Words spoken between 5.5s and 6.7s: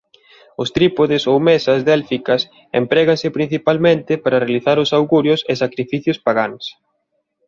e sacrificios pagáns.